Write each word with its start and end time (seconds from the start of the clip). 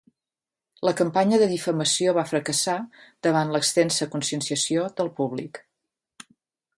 La 0.87 0.93
campanya 1.01 1.37
de 1.41 1.49
difamació 1.51 2.13
va 2.19 2.23
fracassar 2.31 2.77
davant 3.27 3.53
l'extensa 3.57 4.11
conscienciació 4.15 4.89
del 5.01 5.13
públic. 5.21 5.61